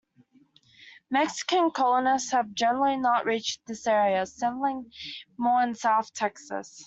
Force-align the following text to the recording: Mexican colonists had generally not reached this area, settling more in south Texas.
Mexican 1.11 1.69
colonists 1.69 2.31
had 2.31 2.55
generally 2.55 2.97
not 2.97 3.23
reached 3.23 3.63
this 3.67 3.85
area, 3.85 4.25
settling 4.25 4.91
more 5.37 5.61
in 5.61 5.75
south 5.75 6.11
Texas. 6.11 6.79